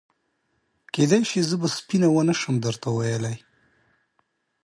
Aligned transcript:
کېدای 0.93 1.21
شي 1.29 1.39
زه 1.49 1.55
به 1.61 1.67
سپینه 1.77 2.07
ونه 2.11 2.33
شم 2.39 2.55
درته 2.65 2.87
ویلای. 2.95 3.37